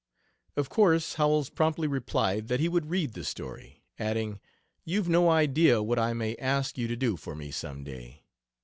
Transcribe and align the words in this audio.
Of 0.57 0.67
course 0.67 1.13
Howells 1.13 1.51
promptly 1.51 1.87
replied 1.87 2.47
that 2.47 2.59
he 2.59 2.67
would 2.67 2.89
read 2.89 3.13
the 3.13 3.23
story, 3.23 3.83
adding: 3.99 4.39
"You've 4.83 5.07
no 5.07 5.29
idea 5.29 5.83
what 5.83 5.99
I 5.99 6.11
may 6.13 6.35
ask 6.37 6.75
you 6.75 6.87
to 6.87 6.95
do 6.95 7.15
for 7.17 7.35
me, 7.35 7.51
some 7.51 7.83
day. 7.83 8.23